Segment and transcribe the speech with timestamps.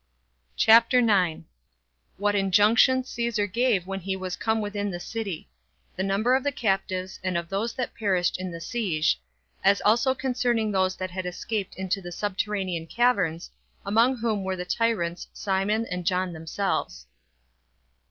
[0.57, 1.45] CHAPTER 9.
[2.17, 5.47] What Injunctions Caesar Gave When He Was Come Within The City.
[5.95, 9.21] The Number Of The Captives And Of Those That Perished In The Siege;
[9.63, 13.51] As Also Concerning Those That Had Escaped Into The Subterranean Caverns,
[13.85, 17.05] Among Whom Were The Tyrants Simon And John Themselves.